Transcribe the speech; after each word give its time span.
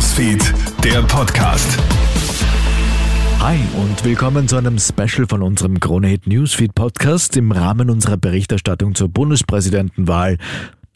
Newsfeed, 0.00 0.54
der 0.82 1.02
Podcast. 1.02 1.78
Hi 3.38 3.58
und 3.76 4.02
willkommen 4.02 4.48
zu 4.48 4.56
einem 4.56 4.78
Special 4.78 5.26
von 5.28 5.42
unserem 5.42 5.78
Kronehit 5.78 6.26
Newsfeed 6.26 6.74
Podcast 6.74 7.36
im 7.36 7.52
Rahmen 7.52 7.90
unserer 7.90 8.16
Berichterstattung 8.16 8.94
zur 8.94 9.10
Bundespräsidentenwahl 9.10 10.38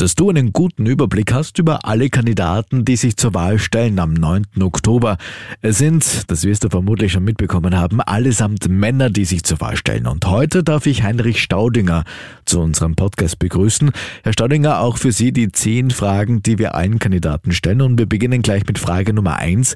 dass 0.05 0.15
du 0.15 0.29
einen 0.29 0.53
guten 0.53 0.85
Überblick 0.85 1.33
hast 1.33 1.59
über 1.59 1.87
alle 1.87 2.11
Kandidaten, 2.11 2.85
die 2.85 2.97
sich 2.97 3.17
zur 3.17 3.33
Wahl 3.33 3.59
stellen 3.59 3.99
am 3.99 4.13
9. 4.13 4.45
Oktober. 4.61 5.17
Es 5.63 5.79
sind, 5.79 6.31
das 6.31 6.45
wirst 6.45 6.63
du 6.63 6.69
vermutlich 6.69 7.13
schon 7.13 7.25
mitbekommen 7.25 7.79
haben, 7.79 8.03
allesamt 8.03 8.69
Männer, 8.69 9.09
die 9.09 9.25
sich 9.25 9.45
zur 9.45 9.63
Wahl 9.63 9.77
stellen. 9.77 10.07
Und 10.07 10.27
heute 10.27 10.63
darf 10.63 10.85
ich 10.85 11.05
Heinrich 11.05 11.41
Staudinger 11.41 12.05
zu 12.45 12.61
unserem 12.61 12.97
Podcast 12.97 13.39
begrüßen. 13.39 13.93
Herr 14.23 14.35
Staudinger, 14.35 14.81
auch 14.81 14.99
für 14.99 15.11
Sie 15.11 15.33
die 15.33 15.51
zehn 15.51 15.89
Fragen, 15.89 16.43
die 16.43 16.59
wir 16.59 16.75
allen 16.75 16.99
Kandidaten 16.99 17.53
stellen. 17.53 17.81
Und 17.81 17.99
wir 17.99 18.07
beginnen 18.07 18.43
gleich 18.43 18.67
mit 18.67 18.79
Frage 18.79 19.15
Nummer 19.15 19.37
eins. 19.37 19.75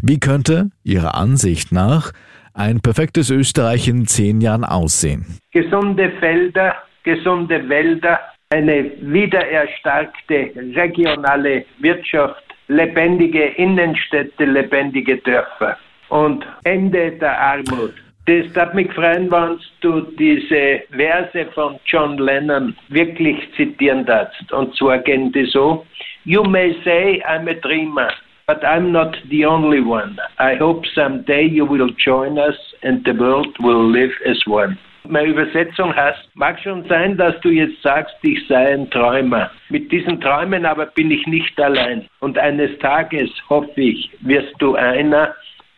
Wie 0.00 0.20
könnte 0.20 0.70
Ihrer 0.84 1.16
Ansicht 1.16 1.72
nach 1.72 2.12
ein 2.54 2.82
perfektes 2.82 3.30
Österreich 3.30 3.88
in 3.88 4.06
zehn 4.06 4.40
Jahren 4.40 4.62
aussehen? 4.62 5.26
Gesunde 5.50 6.12
Felder, 6.20 6.76
gesunde 7.02 7.68
Wälder, 7.68 8.20
eine 8.50 8.92
wiedererstarkte 9.00 10.52
regionale 10.74 11.64
Wirtschaft, 11.78 12.44
lebendige 12.68 13.46
Innenstädte, 13.56 14.44
lebendige 14.44 15.16
Dörfer 15.18 15.76
und 16.08 16.46
Ende 16.64 17.12
der 17.12 17.40
Armut. 17.40 17.94
Das 18.26 18.46
hat 18.56 18.74
mich 18.74 18.92
freuen, 18.92 19.30
wenn 19.30 19.58
du 19.80 20.00
diese 20.18 20.82
Verse 20.90 21.46
von 21.54 21.78
John 21.86 22.18
Lennon 22.18 22.76
wirklich 22.88 23.36
zitieren 23.56 24.04
darfst. 24.04 24.52
Und 24.52 24.74
zwar 24.76 24.98
gehen 24.98 25.30
die 25.32 25.46
so: 25.46 25.86
You 26.24 26.42
may 26.42 26.76
say 26.82 27.22
I'm 27.24 27.48
a 27.48 27.54
dreamer, 27.54 28.10
but 28.48 28.64
I'm 28.64 28.90
not 28.90 29.16
the 29.30 29.46
only 29.46 29.80
one. 29.80 30.18
I 30.38 30.56
hope 30.56 30.84
someday 30.94 31.46
you 31.46 31.64
will 31.64 31.90
join 32.04 32.36
us 32.36 32.56
and 32.82 33.04
the 33.04 33.16
world 33.16 33.56
will 33.60 33.88
live 33.88 34.12
as 34.24 34.44
one. 34.46 34.76
Meine 35.08 35.28
Übersetzung 35.28 35.94
heißt, 35.94 36.28
mag 36.34 36.58
schon 36.60 36.86
sein, 36.88 37.16
dass 37.16 37.38
du 37.40 37.50
jetzt 37.50 37.80
sagst, 37.82 38.14
ich 38.22 38.38
sei 38.48 38.74
ein 38.74 38.90
Träumer. 38.90 39.50
Mit 39.68 39.90
diesen 39.92 40.20
Träumen 40.20 40.64
aber 40.64 40.86
bin 40.86 41.10
ich 41.10 41.26
nicht 41.26 41.58
allein. 41.60 42.06
Und 42.20 42.38
eines 42.38 42.78
Tages, 42.78 43.30
hoffe 43.48 43.80
ich, 43.80 44.10
wirst 44.20 44.54
du 44.58 44.74
einer 44.74 45.34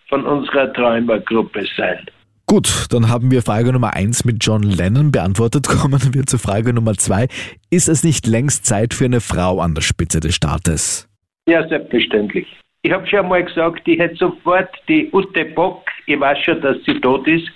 von 0.08 0.24
unserer 0.24 0.72
Träumergruppe 0.72 1.66
sein. 1.76 2.06
Gut, 2.46 2.86
dann 2.90 3.10
haben 3.10 3.30
wir 3.30 3.42
Frage 3.42 3.72
Nummer 3.72 3.94
eins 3.94 4.24
mit 4.24 4.38
John 4.40 4.62
Lennon 4.62 5.12
beantwortet. 5.12 5.68
Kommen 5.68 6.14
wir 6.14 6.24
zur 6.24 6.38
Frage 6.38 6.72
Nummer 6.72 6.94
zwei. 6.94 7.28
Ist 7.70 7.88
es 7.88 8.04
nicht 8.04 8.26
längst 8.26 8.64
Zeit 8.64 8.94
für 8.94 9.04
eine 9.04 9.20
Frau 9.20 9.60
an 9.60 9.74
der 9.74 9.82
Spitze 9.82 10.20
des 10.20 10.34
Staates? 10.34 11.06
Ja, 11.46 11.68
selbstverständlich. 11.68 12.46
Ich 12.82 12.92
habe 12.92 13.06
schon 13.06 13.28
mal 13.28 13.44
gesagt, 13.44 13.86
ich 13.86 13.98
hätte 13.98 14.16
sofort 14.16 14.70
die 14.88 15.10
Ute 15.12 15.44
Bock, 15.44 15.82
ich 16.06 16.18
weiß 16.18 16.38
schon, 16.38 16.60
dass 16.62 16.76
sie 16.86 16.98
tot 17.00 17.26
ist, 17.26 17.48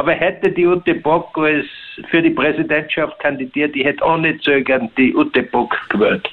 aber 0.00 0.12
hätte 0.12 0.50
die 0.50 0.66
Ute 0.66 0.94
Bock 0.94 1.36
als 1.36 1.66
für 2.10 2.22
die 2.22 2.30
Präsidentschaft 2.30 3.18
kandidiert, 3.18 3.76
ich 3.76 3.84
hätte 3.84 4.02
ohne 4.02 4.38
Zögern 4.38 4.88
die 4.96 5.14
Ute 5.14 5.42
Bock 5.42 5.76
gewählt. 5.90 6.26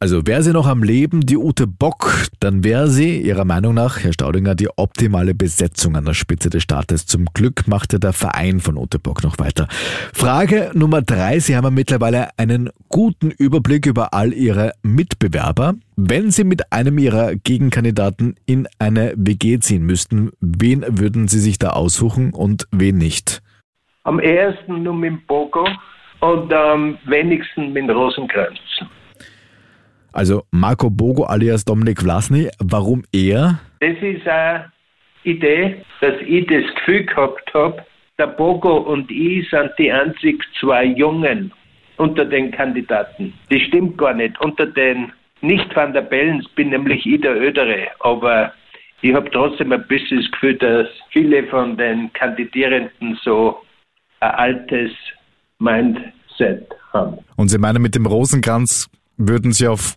Also 0.00 0.24
wäre 0.28 0.44
sie 0.44 0.52
noch 0.52 0.68
am 0.68 0.84
Leben, 0.84 1.22
die 1.22 1.36
Ute 1.36 1.66
Bock, 1.66 2.28
dann 2.38 2.62
wäre 2.62 2.86
sie, 2.86 3.20
Ihrer 3.20 3.44
Meinung 3.44 3.74
nach, 3.74 3.98
Herr 3.98 4.12
Staudinger, 4.12 4.54
die 4.54 4.68
optimale 4.76 5.34
Besetzung 5.34 5.96
an 5.96 6.04
der 6.04 6.14
Spitze 6.14 6.50
des 6.50 6.62
Staates. 6.62 7.06
Zum 7.06 7.24
Glück 7.34 7.66
machte 7.66 7.98
der 7.98 8.12
Verein 8.12 8.60
von 8.60 8.76
Ute 8.76 9.00
Bock 9.00 9.24
noch 9.24 9.40
weiter. 9.40 9.66
Frage 10.14 10.70
Nummer 10.72 11.02
drei. 11.02 11.40
Sie 11.40 11.56
haben 11.56 11.64
ja 11.64 11.70
mittlerweile 11.70 12.28
einen 12.36 12.70
guten 12.88 13.32
Überblick 13.32 13.86
über 13.86 14.14
all 14.14 14.32
Ihre 14.32 14.72
Mitbewerber. 14.82 15.74
Wenn 15.96 16.30
Sie 16.30 16.44
mit 16.44 16.72
einem 16.72 16.96
Ihrer 16.98 17.34
Gegenkandidaten 17.34 18.36
in 18.46 18.68
eine 18.78 19.14
WG 19.16 19.58
ziehen 19.58 19.82
müssten, 19.82 20.30
wen 20.40 20.84
würden 20.88 21.26
Sie 21.26 21.40
sich 21.40 21.58
da 21.58 21.70
aussuchen 21.70 22.32
und 22.32 22.68
wen 22.70 22.98
nicht? 22.98 23.42
Am 24.04 24.20
ersten 24.20 24.84
nur 24.84 24.94
mit 24.94 25.26
Bogo 25.26 25.66
und 26.20 26.52
am 26.52 26.98
wenigsten 27.06 27.72
mit 27.72 27.90
Rosenkranz. 27.90 28.60
Also 30.12 30.44
Marco 30.50 30.90
Bogo 30.90 31.24
alias 31.24 31.64
Dominik 31.64 32.00
Vlasny, 32.00 32.48
warum 32.58 33.04
er? 33.12 33.60
Das 33.80 33.96
ist 34.00 34.26
eine 34.26 34.72
Idee, 35.24 35.76
dass 36.00 36.14
ich 36.26 36.46
das 36.46 36.64
Gefühl 36.74 37.04
gehabt 37.04 37.52
habe, 37.54 37.84
der 38.18 38.26
Bogo 38.28 38.78
und 38.78 39.10
ich 39.10 39.48
sind 39.50 39.70
die 39.78 39.92
einzig 39.92 40.42
zwei 40.58 40.84
Jungen 40.84 41.52
unter 41.98 42.24
den 42.24 42.50
Kandidaten. 42.50 43.32
Das 43.50 43.60
stimmt 43.62 43.98
gar 43.98 44.14
nicht. 44.14 44.40
Unter 44.40 44.66
den 44.66 45.12
nicht 45.40 45.74
Van 45.74 45.92
der 45.92 46.02
Bellens 46.02 46.48
bin 46.56 46.70
nämlich 46.70 47.06
ich 47.06 47.20
der 47.20 47.40
Ödere, 47.40 47.88
aber 48.00 48.52
ich 49.02 49.14
habe 49.14 49.30
trotzdem 49.30 49.72
ein 49.72 49.86
bisschen 49.86 50.18
das 50.18 50.30
Gefühl, 50.32 50.56
dass 50.56 50.88
viele 51.10 51.44
von 51.44 51.76
den 51.76 52.12
Kandidierenden 52.14 53.18
so 53.22 53.58
ein 54.20 54.30
altes 54.30 54.90
Mindset 55.60 56.68
haben. 56.92 57.18
Und 57.36 57.48
Sie 57.48 57.58
meinen, 57.58 57.82
mit 57.82 57.94
dem 57.94 58.06
Rosenkranz 58.06 58.90
würden 59.18 59.52
Sie 59.52 59.66
auf 59.66 59.96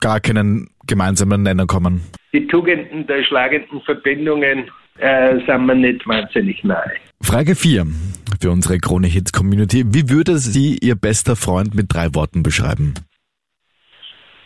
gar 0.00 0.20
keinen 0.20 0.70
gemeinsamen 0.86 1.42
Nenner 1.42 1.66
kommen? 1.66 2.02
Die 2.32 2.46
Tugenden 2.46 3.06
der 3.06 3.22
schlagenden 3.24 3.80
Verbindungen 3.82 4.70
äh, 4.98 5.38
sind 5.46 5.66
mir 5.66 5.74
nicht 5.74 6.06
wahnsinnig 6.06 6.62
nahe. 6.64 6.92
Frage 7.22 7.54
4 7.54 7.86
für 8.40 8.50
unsere 8.50 8.78
Krone-Hit-Community. 8.78 9.84
Wie 9.88 10.08
würde 10.08 10.38
Sie 10.38 10.78
Ihr 10.80 10.94
bester 10.94 11.36
Freund 11.36 11.74
mit 11.74 11.92
drei 11.92 12.14
Worten 12.14 12.42
beschreiben? 12.42 12.94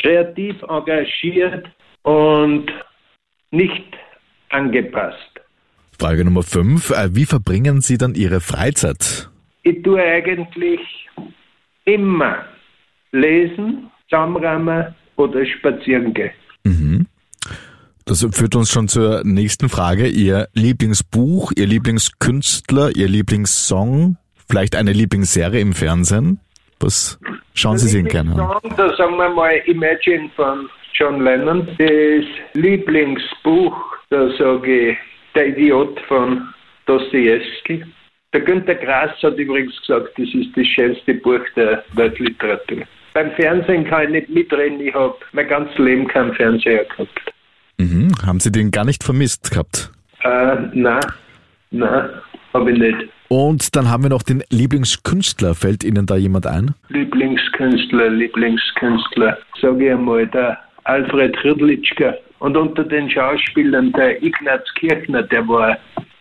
Kreativ, 0.01 0.57
engagiert 0.63 1.67
und 2.03 2.71
nicht 3.51 3.85
angepasst. 4.49 5.19
Frage 5.99 6.25
Nummer 6.25 6.43
5. 6.43 6.91
Äh, 6.91 7.15
wie 7.15 7.25
verbringen 7.25 7.81
Sie 7.81 7.99
dann 7.99 8.15
Ihre 8.15 8.41
Freizeit? 8.41 9.31
Ich 9.63 9.83
tue 9.83 10.03
eigentlich 10.03 10.81
immer 11.85 12.45
lesen, 13.15 13.91
zusammenräumen 14.09 14.95
oder 15.17 15.45
spazieren 15.47 16.13
gehe. 16.13 16.33
Mhm. 16.65 17.07
Das 18.05 18.27
führt 18.33 18.55
uns 18.55 18.71
schon 18.71 18.89
zur 18.89 19.23
nächsten 19.25 19.71
Frage. 19.71 20.07
Ihr 20.09 20.49
Lieblingsbuch, 20.53 21.53
Ihr 21.57 21.67
Lieblingskünstler, 21.67 22.91
Ihr 22.95 23.09
Lieblingssong, 23.09 24.19
vielleicht 24.47 24.77
eine 24.77 24.93
Lieblingsserie 24.93 25.61
im 25.61 25.73
Fernsehen? 25.73 26.39
Was 26.81 27.19
schauen 27.55 27.79
Sie 27.79 27.89
sich 27.89 28.05
gerne 28.07 28.33
an? 28.33 28.61
Da 28.77 28.95
sagen 28.97 29.17
wir 29.17 29.31
mal 29.31 29.55
Imagine 29.67 30.29
von 30.37 30.69
John 30.93 31.25
Lennon. 31.25 31.67
Das 31.79 32.27
Lieblingsbuch, 32.53 33.75
da 34.11 34.29
sage 34.37 34.91
ich 34.91 34.97
Der 35.35 35.49
Idiot 35.49 35.99
von 36.07 36.49
Dostoevsky. 36.87 37.85
Der 38.35 38.41
Günter 38.43 38.75
Grass 38.75 39.13
hat 39.23 39.39
übrigens 39.39 39.81
gesagt, 39.81 40.11
das 40.19 40.29
ist 40.35 40.57
das 40.57 40.67
schönste 40.67 41.15
Buch 41.15 41.41
der 41.57 41.85
Weltliteratur. 41.95 42.83
Beim 43.15 43.31
Fernsehen 43.33 43.85
kann 43.85 44.05
ich 44.05 44.11
nicht 44.11 44.29
mitreden, 44.29 44.81
ich 44.81 44.93
habe 44.93 45.15
mein 45.33 45.49
ganzes 45.49 45.79
Leben 45.79 46.07
keinen 46.09 46.35
Fernseher 46.35 46.85
gehabt. 46.85 47.33
Mhm. 47.79 48.13
Haben 48.27 48.41
Sie 48.41 48.51
den 48.51 48.73
gar 48.73 48.85
nicht 48.85 49.05
vermisst 49.05 49.53
gehabt? 49.53 49.93
Äh, 50.23 50.57
nein, 50.73 51.01
nein, 51.71 52.11
habe 52.53 52.73
ich 52.73 52.79
nicht. 52.79 53.09
Und 53.29 53.75
dann 53.77 53.89
haben 53.89 54.03
wir 54.03 54.11
noch 54.11 54.23
den 54.23 54.43
Lieblingskünstler. 54.51 55.55
Fällt 55.55 55.85
Ihnen 55.85 56.07
da 56.07 56.17
jemand 56.17 56.47
ein? 56.47 56.75
Lieblingskünstler, 56.89 58.11
Lieblingskünstler, 58.11 59.39
sage 59.61 59.87
ich 59.87 59.93
einmal, 59.93 60.27
der 60.27 60.59
Alfred 60.85 61.37
Hrdlitschka. 61.43 62.15
Und 62.41 62.57
unter 62.57 62.85
den 62.85 63.09
Schauspielern 63.09 63.93
der 63.93 64.23
Ignaz 64.23 64.63
Kirchner, 64.75 65.23
der 65.23 65.47
war 65.49 65.79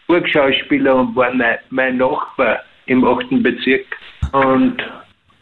Burgschauspieler 0.07 0.95
und 0.95 1.15
war 1.15 1.31
mein 1.69 1.97
Nachbar 1.97 2.59
im 2.85 3.03
8. 3.03 3.41
Bezirk. 3.41 3.85
Und, 4.31 4.77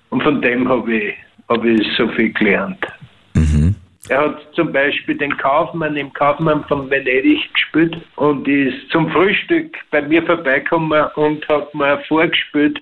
und 0.09 0.23
von 0.23 0.41
dem 0.41 0.67
habe 0.67 0.93
ich, 0.95 1.15
hab 1.51 1.65
ich 1.65 1.87
so 1.97 2.07
viel 2.09 2.31
gelernt. 2.33 2.85
Mhm. 3.33 3.75
Er 4.09 4.21
hat 4.21 4.41
zum 4.55 4.71
Beispiel 4.71 5.15
den 5.15 5.35
Kaufmann 5.37 5.95
im 5.95 6.11
Kaufmann 6.13 6.63
von 6.65 6.89
Venedig 6.89 7.53
gespielt 7.53 7.95
und 8.15 8.47
ist 8.47 8.89
zum 8.91 9.09
Frühstück 9.11 9.77
bei 9.91 10.01
mir 10.01 10.23
vorbeigekommen 10.23 11.07
und 11.15 11.47
hat 11.47 11.73
mir 11.75 11.99
vorgespielt, 12.07 12.81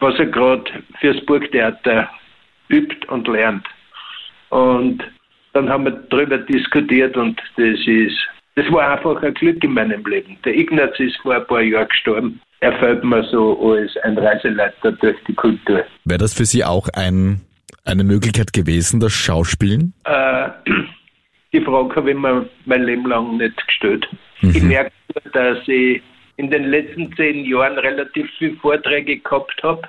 was 0.00 0.18
er 0.18 0.26
gerade 0.26 0.64
fürs 1.00 1.24
Burgtheater 1.26 2.08
übt 2.68 3.06
und 3.08 3.28
lernt. 3.28 3.66
Und 4.50 5.02
dann 5.52 5.68
haben 5.68 5.84
wir 5.84 5.92
darüber 6.10 6.38
diskutiert 6.38 7.16
und 7.16 7.40
das 7.56 7.78
ist, 7.86 8.16
das 8.54 8.70
war 8.72 8.96
einfach 8.96 9.22
ein 9.22 9.34
Glück 9.34 9.62
in 9.62 9.74
meinem 9.74 10.04
Leben. 10.06 10.38
Der 10.44 10.56
Ignaz 10.56 10.98
ist 10.98 11.16
vor 11.18 11.34
ein 11.34 11.46
paar 11.46 11.62
Jahren 11.62 11.88
gestorben. 11.88 12.40
Er 12.60 12.72
fällt 12.78 13.04
mir 13.04 13.22
so 13.24 13.72
als 13.72 13.96
ein 13.98 14.18
Reiseleiter 14.18 14.92
durch 14.92 15.16
die 15.28 15.34
Kultur. 15.34 15.84
Wäre 16.04 16.18
das 16.18 16.34
für 16.34 16.44
Sie 16.44 16.64
auch 16.64 16.88
ein, 16.94 17.42
eine 17.84 18.04
Möglichkeit 18.04 18.52
gewesen, 18.52 19.00
das 19.00 19.12
Schauspielen? 19.12 19.94
Äh, 20.04 20.48
die 21.52 21.60
Frage 21.60 21.96
habe 21.96 22.10
ich 22.10 22.16
mir 22.16 22.48
mein 22.66 22.82
Leben 22.84 23.06
lang 23.06 23.36
nicht 23.36 23.66
gestellt. 23.66 24.08
Mhm. 24.40 24.50
Ich 24.50 24.62
merke, 24.62 24.92
dass 25.32 25.58
ich 25.66 26.02
in 26.36 26.50
den 26.50 26.64
letzten 26.64 27.14
zehn 27.16 27.44
Jahren 27.44 27.78
relativ 27.78 28.28
viele 28.38 28.56
Vorträge 28.56 29.18
gehabt 29.18 29.60
habe. 29.62 29.82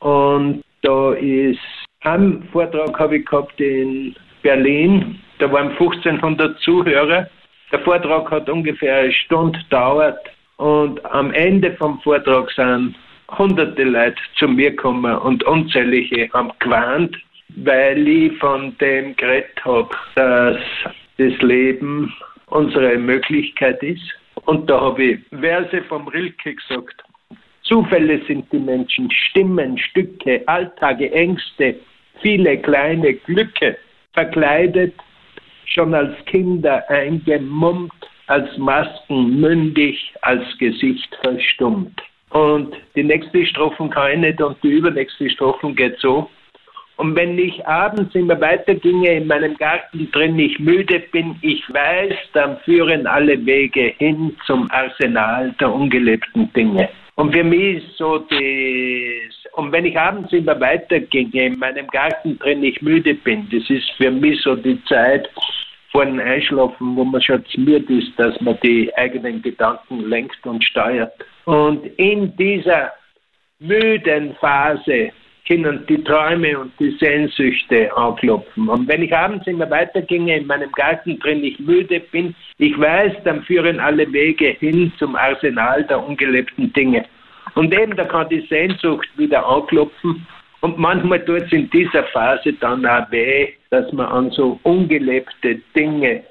Und 0.00 0.62
da 0.82 1.12
ist 1.12 1.58
ein 2.02 2.48
Vortrag 2.52 2.98
habe 2.98 3.18
ich 3.18 3.26
gehabt 3.26 3.60
in 3.60 4.14
Berlin. 4.42 5.20
Da 5.38 5.52
waren 5.52 5.70
1500 5.70 6.58
Zuhörer 6.60 7.28
Der 7.70 7.80
Vortrag 7.80 8.30
hat 8.30 8.48
ungefähr 8.48 9.00
eine 9.00 9.12
Stunde 9.12 9.58
gedauert 9.58 10.18
und 10.56 11.04
am 11.04 11.32
Ende 11.32 11.72
vom 11.76 12.00
Vortrag 12.00 12.50
sind 12.50 12.94
hunderte 13.38 13.84
Leute 13.84 14.20
zu 14.38 14.48
mir 14.48 14.70
gekommen 14.70 15.16
und 15.18 15.44
unzählige 15.44 16.28
haben 16.32 16.50
gewarnt, 16.58 17.16
weil 17.56 18.06
ich 18.06 18.36
von 18.38 18.76
dem 18.78 19.16
geredet 19.16 19.64
habe, 19.64 19.90
dass 20.14 20.58
das 21.18 21.42
Leben 21.42 22.12
unsere 22.46 22.96
Möglichkeit 22.98 23.82
ist. 23.82 24.02
Und 24.46 24.68
da 24.68 24.80
habe 24.80 25.02
ich 25.02 25.20
Verse 25.40 25.82
vom 25.88 26.08
Rilke 26.08 26.54
gesagt. 26.54 27.02
Zufälle 27.62 28.20
sind 28.26 28.50
die 28.52 28.58
Menschen, 28.58 29.10
Stimmen, 29.10 29.78
Stücke, 29.78 30.42
Alltage, 30.46 31.12
Ängste, 31.12 31.76
viele 32.20 32.58
kleine 32.58 33.14
Glücke, 33.14 33.76
verkleidet, 34.12 34.94
schon 35.66 35.94
als 35.94 36.12
Kinder 36.24 36.88
eingemummt, 36.90 37.92
als 38.26 38.56
Masken 38.58 39.40
mündig, 39.40 40.12
als 40.22 40.42
Gesicht 40.58 41.16
verstummt. 41.22 42.00
Und 42.30 42.74
die 42.94 43.02
nächste 43.02 43.44
Strophen 43.46 43.90
kann 43.90 44.12
ich 44.12 44.18
nicht 44.18 44.40
und 44.40 44.56
die 44.62 44.70
übernächste 44.70 45.28
Strophen 45.30 45.74
geht 45.74 45.98
so. 45.98 46.30
Und 46.96 47.16
wenn 47.16 47.38
ich 47.38 47.66
abends 47.66 48.14
immer 48.14 48.38
weiterginge 48.40 49.14
in 49.14 49.26
meinem 49.26 49.56
Garten 49.56 50.10
drin, 50.12 50.38
ich 50.38 50.58
müde 50.58 51.00
bin, 51.12 51.34
ich 51.40 51.62
weiß, 51.72 52.14
dann 52.34 52.58
führen 52.58 53.06
alle 53.06 53.44
Wege 53.46 53.94
hin 53.96 54.36
zum 54.46 54.70
Arsenal 54.70 55.54
der 55.58 55.72
ungelebten 55.72 56.52
Dinge. 56.52 56.90
Und 57.14 57.34
für 57.34 57.42
mich 57.42 57.78
ist 57.78 57.96
so 57.96 58.18
das, 58.18 58.38
und 59.54 59.72
wenn 59.72 59.86
ich 59.86 59.98
abends 59.98 60.30
immer 60.32 60.60
weiterginge 60.60 61.46
in 61.46 61.58
meinem 61.58 61.86
Garten 61.86 62.38
drin, 62.38 62.62
ich 62.62 62.80
müde 62.82 63.14
bin, 63.14 63.48
das 63.50 63.68
ist 63.70 63.90
für 63.96 64.10
mich 64.10 64.40
so 64.42 64.54
die 64.54 64.82
Zeit 64.84 65.28
vor 65.92 66.04
dem 66.04 66.20
Einschlafen, 66.20 66.96
wo 66.96 67.04
man 67.04 67.20
schon 67.22 67.42
müde 67.56 67.94
ist, 67.94 68.12
dass 68.18 68.38
man 68.40 68.58
die 68.62 68.94
eigenen 68.96 69.42
Gedanken 69.42 70.08
lenkt 70.08 70.46
und 70.46 70.62
steuert. 70.62 71.12
Und 71.50 71.84
in 71.98 72.36
dieser 72.36 72.92
müden 73.58 74.36
Phase 74.36 75.10
können 75.48 75.84
die 75.88 76.00
Träume 76.04 76.56
und 76.56 76.72
die 76.78 76.92
Sehnsüchte 77.00 77.92
anklopfen. 77.96 78.68
Und 78.68 78.86
wenn 78.86 79.02
ich 79.02 79.12
abends 79.12 79.48
immer 79.48 79.68
weiterginge 79.68 80.36
in 80.36 80.46
meinem 80.46 80.70
Garten 80.70 81.18
drin, 81.18 81.42
ich 81.42 81.58
müde 81.58 81.98
bin, 82.12 82.36
ich 82.58 82.78
weiß, 82.78 83.14
dann 83.24 83.42
führen 83.42 83.80
alle 83.80 84.12
Wege 84.12 84.50
hin 84.60 84.92
zum 84.96 85.16
Arsenal 85.16 85.82
der 85.82 86.06
ungelebten 86.06 86.72
Dinge. 86.72 87.04
Und 87.56 87.74
eben, 87.74 87.96
da 87.96 88.04
kann 88.04 88.28
die 88.28 88.46
Sehnsucht 88.48 89.08
wieder 89.16 89.44
anklopfen. 89.44 90.24
Und 90.60 90.78
manchmal 90.78 91.24
tut 91.24 91.42
es 91.42 91.52
in 91.52 91.68
dieser 91.70 92.04
Phase 92.04 92.52
dann 92.60 92.86
auch 92.86 93.10
weh, 93.10 93.48
dass 93.70 93.90
man 93.92 94.06
an 94.06 94.30
so 94.30 94.60
ungelebte 94.62 95.60
Dinge 95.74 96.22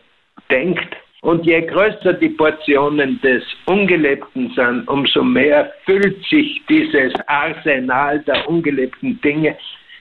denkt 0.49 0.95
und 1.21 1.45
je 1.45 1.61
größer 1.61 2.13
die 2.13 2.29
Portionen 2.29 3.19
des 3.21 3.43
Ungelebten 3.65 4.51
sind, 4.55 4.87
umso 4.87 5.23
mehr 5.23 5.71
füllt 5.85 6.23
sich 6.29 6.61
dieses 6.69 7.13
Arsenal 7.27 8.19
der 8.19 8.47
ungelebten 8.47 9.19
Dinge 9.21 9.57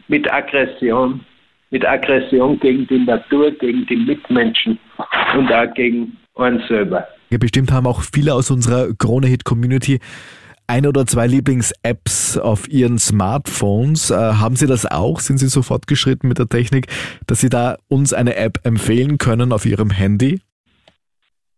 mit 0.06 0.32
Aggression, 0.32 1.20
mit 1.70 1.84
Aggression 1.84 2.58
gegen 2.60 2.86
die 2.86 3.00
Natur, 3.00 3.50
gegen 3.50 3.84
die 3.86 3.96
Mitmenschen 3.96 4.78
und 5.36 5.52
auch 5.52 5.72
gegen 5.74 6.16
uns 6.34 6.66
selber. 6.68 7.06
Ja, 7.30 7.38
bestimmt 7.38 7.72
haben 7.72 7.86
auch 7.86 8.02
viele 8.02 8.32
aus 8.32 8.50
unserer 8.50 8.94
Krone-Hit-Community 8.94 9.98
ein 10.68 10.86
oder 10.86 11.06
zwei 11.06 11.26
Lieblings-Apps 11.26 12.36
auf 12.36 12.68
Ihren 12.68 12.98
Smartphones. 12.98 14.10
Äh, 14.10 14.14
haben 14.14 14.54
Sie 14.54 14.66
das 14.66 14.86
auch? 14.86 15.20
Sind 15.20 15.38
Sie 15.38 15.48
so 15.48 15.62
fortgeschritten 15.62 16.28
mit 16.28 16.38
der 16.38 16.48
Technik, 16.48 16.86
dass 17.26 17.40
Sie 17.40 17.48
da 17.48 17.76
uns 17.88 18.12
eine 18.12 18.36
App 18.36 18.60
empfehlen 18.64 19.18
können 19.18 19.52
auf 19.52 19.64
Ihrem 19.64 19.90
Handy? 19.90 20.40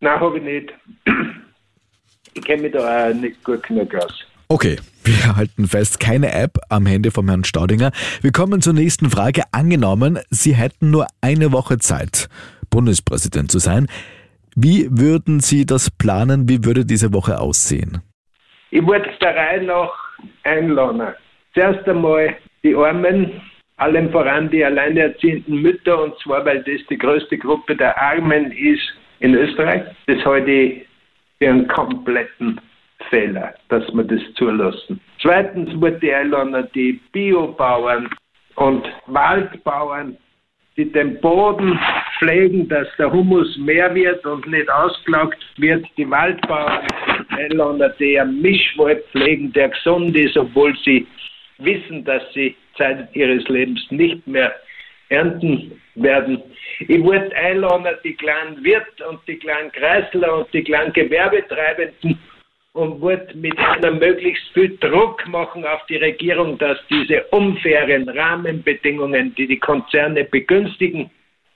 Nein, 0.00 0.20
habe 0.20 0.38
ich 0.38 0.44
nicht. 0.44 0.75
Ich 2.32 2.44
kenne 2.44 2.62
mich 2.62 2.73
da 2.73 3.08
auch 3.08 3.12
nicht 3.12 3.43
gut 3.43 3.61
genug 3.64 3.93
aus. 3.97 4.25
Okay, 4.47 4.76
wir 5.02 5.37
halten 5.37 5.67
fest, 5.67 5.99
keine 5.99 6.32
App 6.32 6.58
am 6.69 6.87
Handy 6.87 7.11
vom 7.11 7.29
Herrn 7.29 7.43
Staudinger. 7.43 7.91
Wir 8.23 8.31
kommen 8.31 8.62
zur 8.62 8.73
nächsten 8.73 9.11
Frage. 9.11 9.43
Angenommen, 9.50 10.20
Sie 10.31 10.55
hätten 10.55 10.93
nur 10.93 11.08
eine 11.20 11.50
Woche 11.50 11.79
Zeit, 11.79 12.29
Bundespräsident 12.70 13.50
zu 13.50 13.58
sein. 13.58 13.88
Wie 14.55 14.88
würden 14.91 15.41
Sie 15.41 15.67
das 15.67 15.91
planen? 15.91 16.49
Wie 16.49 16.64
würde 16.64 16.85
diese 16.85 17.12
Woche 17.12 17.41
aussehen? 17.41 18.02
Ich 18.70 18.87
würde 18.87 19.11
der 19.20 19.35
Reihe 19.35 19.64
nach 19.64 19.93
einladen. 20.44 21.14
Zuerst 21.55 21.88
einmal 21.88 22.37
die 22.62 22.75
Armen, 22.76 23.41
allem 23.76 24.11
voran 24.12 24.50
die 24.50 24.64
alleinerziehenden 24.64 25.62
Mütter, 25.62 26.02
und 26.02 26.14
zwar, 26.23 26.44
weil 26.44 26.62
das 26.62 26.87
die 26.88 26.99
größte 26.99 27.38
Gruppe 27.38 27.75
der 27.75 28.00
Armen 28.00 28.52
ist, 28.52 28.93
in 29.20 29.34
Österreich. 29.34 29.82
Ich 30.06 30.22
für 30.22 31.49
einen 31.49 31.69
kompletten 31.69 32.61
Fehler, 33.08 33.55
dass 33.69 33.84
wir 33.94 34.05
das 34.05 34.20
zulassen. 34.34 35.00
Zweitens 35.22 35.70
wurde 35.81 36.14
einladen, 36.14 36.69
die 36.75 37.00
Biobauern 37.12 38.08
und 38.56 38.87
Waldbauern, 39.06 40.17
die 40.76 40.90
den 40.93 41.20
Boden 41.20 41.78
pflegen, 42.19 42.69
dass 42.69 42.88
der 42.99 43.11
Humus 43.11 43.56
mehr 43.58 43.94
wird 43.94 44.25
und 44.26 44.46
nicht 44.46 44.70
ausgelaugt 44.70 45.38
wird. 45.56 45.87
Die 45.96 46.08
Waldbauern 46.11 46.87
einladen, 47.31 47.93
die 47.99 48.20
einen 48.20 48.40
Mischwald 48.43 49.05
pflegen, 49.12 49.52
der 49.52 49.70
gesund 49.70 50.16
ist, 50.16 50.37
obwohl 50.37 50.76
sie 50.84 51.06
wissen, 51.58 52.05
dass 52.05 52.23
sie 52.34 52.55
Zeit 52.76 53.08
ihres 53.14 53.46
Lebens 53.49 53.81
nicht 53.90 54.26
mehr 54.26 54.55
ernten 55.11 55.81
werden. 55.97 56.43
Ich 56.81 57.03
wollte 57.05 57.35
einladen, 57.37 57.87
die 58.03 58.15
kleinen 58.15 58.65
Wirt 58.65 59.01
und 59.09 59.21
die 59.27 59.37
kleinen 59.37 59.71
Kreisler 59.73 60.39
und 60.39 60.55
die 60.55 60.65
kleinen 60.65 60.93
Gewerbetreibenden 60.93 62.19
und 62.73 63.01
wollte 63.01 63.37
mit 63.37 63.59
einer 63.59 63.91
möglichst 63.91 64.49
viel 64.55 64.77
Druck 64.79 65.27
machen 65.27 65.65
auf 65.67 65.85
die 65.87 65.97
Regierung, 65.97 66.57
dass 66.59 66.79
diese 66.89 67.25
unfairen 67.25 68.09
Rahmenbedingungen, 68.09 69.35
die 69.35 69.49
die 69.49 69.59
Konzerne 69.59 70.25
begünstigen 70.25 71.11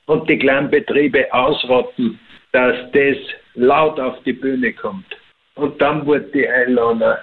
und 0.06 0.29
die 0.29 0.39
kleinen 0.39 0.71
Betriebe 0.71 1.33
ausrotten, 1.33 2.19
dass 2.53 2.77
das 2.93 3.17
laut 3.55 3.99
auf 4.01 4.23
die 4.25 4.33
Bühne 4.33 4.73
kommt. 4.73 5.06
Und 5.55 5.81
dann 5.81 6.05
wurde 6.05 6.29
die 6.35 6.49
Einlader 6.49 7.21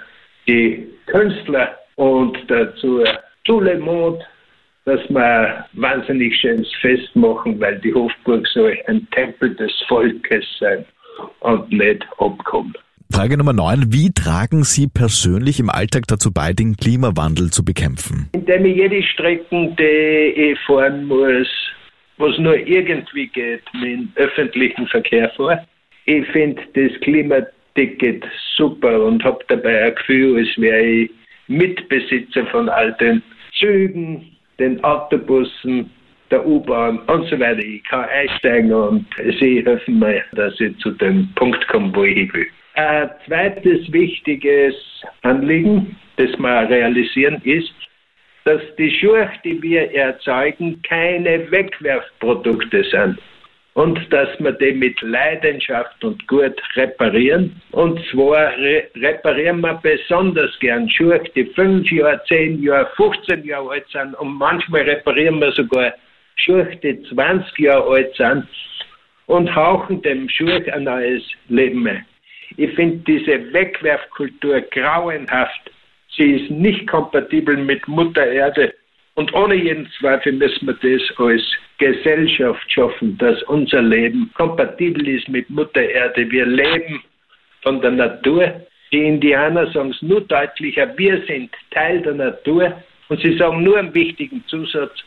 die 0.48 0.88
Künstler 1.08 1.78
und 1.96 2.38
dazu 2.48 3.04
Tout 3.44 3.62
dass 4.86 5.02
wir 5.10 5.66
wahnsinnig 5.74 6.36
schönes 6.40 6.72
Fest 6.82 7.16
machen, 7.16 7.60
weil 7.60 7.80
die 7.80 7.94
Hofburg 7.94 8.48
soll 8.48 8.78
ein 8.88 9.08
Tempel 9.12 9.56
des 9.56 9.72
Volkes 9.88 10.46
sein 10.60 10.86
und 11.42 11.72
nicht 11.72 12.06
abkommen. 12.18 12.74
Frage 13.12 13.38
Nummer 13.38 13.54
9. 13.54 13.92
Wie 13.92 14.12
tragen 14.12 14.64
Sie 14.64 14.88
persönlich 14.88 15.60
im 15.60 15.70
Alltag 15.70 16.04
dazu 16.08 16.32
bei, 16.32 16.54
den 16.54 16.78
Klimawandel 16.78 17.52
zu 17.52 17.66
bekämpfen? 17.66 18.30
Indem 18.32 18.66
ich 18.66 18.78
jede 18.78 19.04
Strecke, 19.04 19.76
die 19.78 20.52
ich 20.54 20.60
fahren 20.62 21.06
muss, 21.06 21.48
was 22.18 22.38
nur 22.38 22.56
irgendwie 22.56 23.28
geht, 23.28 23.64
mit 23.74 23.84
dem 23.84 24.12
öffentlichen 24.16 24.88
Verkehr 24.88 25.30
fahre. 25.36 25.66
Ich 26.06 26.26
finde 26.28 26.62
das 26.74 27.00
Klimaticket 27.02 28.24
super 28.56 29.04
und 29.04 29.24
habe 29.24 29.44
dabei 29.50 29.84
ein 29.84 29.96
Gefühl, 29.96 30.38
als 30.38 30.58
wäre 30.58 30.82
ich 30.82 31.12
Mitbesitzer 31.48 32.46
von 32.48 32.70
all 32.70 32.94
den 32.94 33.22
Zügen, 33.60 34.31
den 34.60 34.84
Autobussen, 34.84 35.90
der 36.30 36.46
U-Bahn 36.46 37.00
und 37.00 37.28
so 37.28 37.40
weiter. 37.40 37.60
Ich 37.60 37.84
kann 37.84 38.06
einsteigen 38.06 38.72
und 38.72 39.06
Sie 39.40 39.64
helfen 39.66 40.00
mir, 40.00 40.24
dass 40.34 40.60
ich 40.60 40.78
zu 40.80 40.92
dem 40.92 41.30
Punkt 41.36 41.68
komme, 41.68 41.92
wo 41.94 42.04
ich 42.04 42.34
will. 42.34 42.48
Ein 42.76 43.10
zweites 43.28 43.92
wichtiges 43.92 44.74
Anliegen, 45.24 45.98
das 46.16 46.30
wir 46.40 46.70
realisieren, 46.70 47.42
ist, 47.44 47.74
dass 48.46 48.62
die 48.78 48.92
Schuhe, 48.92 49.30
die 49.44 49.62
wir 49.62 49.94
erzeugen, 49.94 50.82
keine 50.84 51.52
Wegwerfprodukte 51.52 52.84
sind 52.86 53.20
und 53.74 54.00
dass 54.12 54.28
wir 54.40 54.52
die 54.54 54.74
mit 54.74 55.02
Leidenschaft 55.02 56.04
und 56.04 56.28
gut 56.28 56.62
reparieren. 56.76 57.62
Und 57.72 58.00
zwar 58.12 58.58
re 58.58 58.84
reparieren 58.96 59.62
wir 59.62 59.80
besonders 59.82 60.58
gern 60.60 60.90
Schuhe, 60.90 61.22
die 61.36 61.46
5 61.46 61.90
Jahre, 61.92 62.22
10 62.28 62.62
Jahre, 62.62 62.90
15 62.98 63.46
Jahre 63.46 63.72
alt 63.72 63.88
sind 63.92 64.14
und 64.16 64.34
manchmal 64.38 64.82
reparieren 64.82 65.40
wir 65.40 65.52
sogar 65.54 65.94
Schuhe, 66.36 66.68
die 66.84 67.02
20 67.04 67.58
Jahre 67.60 67.90
alt 67.90 68.16
sind 68.16 68.46
und 69.28 69.56
hauchen 69.56 70.02
dem 70.02 70.28
Schuh 70.28 70.60
ein 70.74 70.84
neues 70.84 71.24
Leben 71.48 71.88
ein. 71.88 72.06
Ich 72.58 72.74
finde 72.76 72.98
diese 73.08 73.54
Wegwerfkultur 73.54 74.60
grauenhaft. 74.62 75.72
Sie 76.18 76.32
ist 76.32 76.52
nicht 76.52 76.86
kompatibel 76.88 77.56
mit 77.56 77.88
Mutter 77.88 78.28
Erde 78.28 78.74
und 79.22 79.36
ohne 79.36 79.54
jeden 79.54 79.88
Zweifel 80.00 80.32
müssen 80.32 80.66
wir 80.66 80.74
das 80.82 81.20
als 81.20 81.44
Gesellschaft 81.78 82.72
schaffen, 82.72 83.20
dass 83.20 83.44
unser 83.44 83.84
Leben 83.84 84.32
kompatibel 84.34 85.08
ist 85.08 85.30
mit 85.30 85.48
Mutter 85.48 85.88
Erde. 85.88 86.28
Wir 86.32 86.48
leben 86.48 87.04
von 87.62 87.80
der 87.82 87.92
Natur. 87.92 88.62
Die 88.92 89.06
Indianer 89.06 89.72
sagen 89.74 89.92
es 89.92 90.02
nur 90.02 90.22
deutlicher, 90.22 90.98
wir 90.98 91.24
sind 91.28 91.52
Teil 91.70 92.02
der 92.02 92.16
Natur. 92.16 92.82
Und 93.10 93.22
sie 93.22 93.38
sagen 93.38 93.62
nur 93.62 93.78
einen 93.78 93.94
wichtigen 93.94 94.44
Zusatz. 94.48 95.04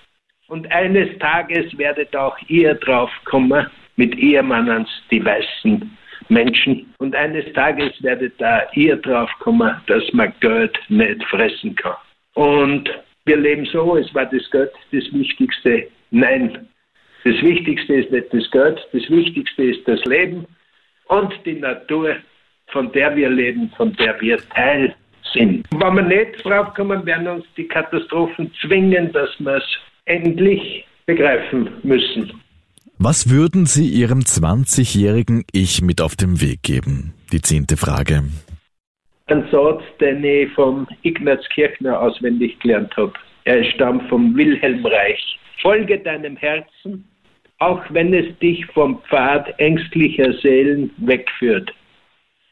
Und 0.47 0.71
eines 0.71 1.19
Tages 1.19 1.77
werdet 1.77 2.15
auch 2.15 2.39
ihr 2.47 2.75
drauf 2.75 3.11
kommen, 3.25 3.67
mit 3.97 4.15
Ehemann 4.17 4.87
die 5.11 5.25
weißen 5.25 5.99
Menschen. 6.29 6.95
Und 6.99 7.17
eines 7.17 7.53
Tages 7.55 8.01
werdet 8.01 8.41
da 8.41 8.63
ihr 8.75 8.95
drauf 8.95 9.31
kommen, 9.41 9.75
dass 9.89 10.05
man 10.13 10.33
Geld 10.39 10.79
nicht 10.89 11.25
fressen 11.25 11.75
kann. 11.75 11.97
Und 12.35 12.89
wir 13.27 13.37
leben 13.37 13.67
so, 13.67 13.97
es 13.97 14.13
war 14.15 14.27
das 14.27 14.49
Geld 14.51 14.71
das 14.93 15.05
Wichtigste. 15.13 15.89
Nein, 16.11 16.69
das 17.25 17.41
Wichtigste 17.43 17.95
ist 17.95 18.11
nicht 18.11 18.33
das 18.33 18.51
Geld, 18.51 18.79
das 18.93 19.09
Wichtigste 19.09 19.63
ist 19.63 19.87
das 19.89 20.05
Leben 20.05 20.47
und 21.09 21.33
die 21.47 21.55
Natur, 21.55 22.17
von 22.69 22.93
der 22.93 23.17
wir 23.17 23.31
leben, 23.31 23.71
von 23.77 23.93
der 23.95 24.21
wir 24.21 24.37
Teil 24.51 24.95
sind. 25.33 25.67
Wenn 25.71 25.95
wir 25.95 26.03
nicht 26.03 26.45
draufkommen, 26.45 27.05
werden 27.07 27.27
uns 27.27 27.45
die 27.57 27.67
Katastrophen 27.67 28.53
zwingen, 28.61 29.13
dass 29.13 29.31
wir 29.39 29.57
es 29.57 29.65
endlich 30.05 30.87
begreifen 31.07 31.71
müssen. 31.83 32.33
Was 32.99 33.29
würden 33.29 33.67
Sie 33.67 33.89
Ihrem 33.89 34.21
20-jährigen 34.21 35.45
Ich 35.51 35.83
mit 35.83 36.01
auf 36.01 36.15
den 36.15 36.41
Weg 36.41 36.63
geben? 36.63 37.13
Die 37.33 37.43
zehnte 37.43 37.77
Frage. 37.77 38.23
Ein 39.27 39.49
Satz, 39.51 39.83
den 40.01 40.23
ich 40.23 40.51
vom 40.53 40.87
Ignaz 41.03 41.49
Kirchner 41.49 41.99
auswendig 41.99 42.59
gelernt 42.59 42.95
habe. 42.97 43.15
Er 43.45 43.65
stammt 43.65 44.07
vom 44.11 44.37
Wilhelmreich. 44.37 45.39
Folge 45.63 45.99
deinem 45.99 46.37
Herzen, 46.37 47.09
auch 47.59 47.83
wenn 47.89 48.13
es 48.13 48.39
dich 48.41 48.67
vom 48.67 49.01
Pfad 49.09 49.59
ängstlicher 49.59 50.31
Seelen 50.35 50.91
wegführt. 50.99 51.73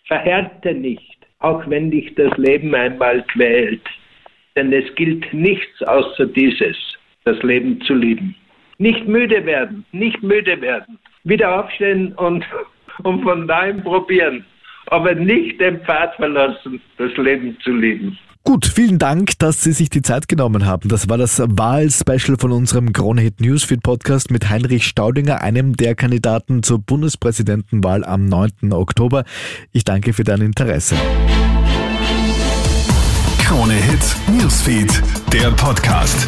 Verhärte 0.07 0.73
nicht, 0.73 1.19
auch 1.41 1.62
wenn 1.69 1.91
dich 1.91 2.14
das 2.14 2.35
Leben 2.38 2.75
einmal 2.75 3.23
quält, 3.25 3.83
denn 4.57 4.73
es 4.73 4.95
gilt 4.95 5.31
nichts 5.35 5.83
außer 5.83 6.25
dieses, 6.25 6.76
das 7.25 7.43
Leben 7.43 7.83
zu 7.83 7.93
lieben. 7.95 8.35
Nicht 8.79 9.07
müde 9.07 9.45
werden, 9.45 9.85
nicht 9.93 10.23
müde 10.23 10.59
werden. 10.62 10.99
Wieder 11.25 11.61
aufstehen 11.61 12.14
und, 12.14 12.47
und 13.02 13.23
von 13.23 13.47
daheim 13.47 13.83
probieren. 13.83 14.47
Aber 14.87 15.15
nicht 15.15 15.61
den 15.61 15.81
Pfad 15.81 16.15
verlassen, 16.17 16.81
das 16.99 17.17
Leben 17.17 17.57
zu 17.62 17.73
lieben. 17.73 18.19
Gut, 18.45 18.67
vielen 18.67 18.99
Dank, 18.99 19.39
dass 19.39 19.62
Sie 19.62 19.73
sich 19.73 19.89
die 19.89 20.03
Zeit 20.03 20.27
genommen 20.27 20.67
haben. 20.67 20.89
Das 20.89 21.09
war 21.09 21.17
das 21.17 21.41
Wahlspecial 21.47 22.37
von 22.37 22.51
unserem 22.51 22.93
Kronehit 22.93 23.41
Newsfeed 23.41 23.85
Podcast 23.85 24.33
mit 24.33 24.51
Heinrich 24.51 24.85
Staudinger, 24.85 25.43
einem 25.43 25.77
der 25.77 25.95
Kandidaten 25.95 26.65
zur 26.65 26.81
Bundespräsidentenwahl 26.81 28.05
am 28.05 28.27
9. 28.27 28.73
Oktober. 28.73 29.25
Ich 29.71 29.85
danke 29.85 30.12
für 30.12 30.25
dein 30.25 30.41
Interesse. 30.41 30.97
Kronehit 33.39 34.17
Newsfeed, 34.27 35.03
der 35.33 35.51
Podcast. 35.53 36.27